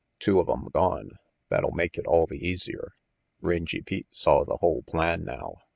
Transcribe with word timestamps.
"Two 0.17 0.39
of 0.39 0.49
'em 0.49 0.65
gone. 0.73 1.11
That'll 1.49 1.73
make 1.73 1.95
it 1.95 2.07
all 2.07 2.25
the 2.25 2.43
easier." 2.43 2.93
Rangy 3.39 3.83
Pete 3.83 4.07
saw 4.09 4.43
the 4.43 4.57
whole 4.57 4.81
plan 4.81 5.23
now. 5.23 5.57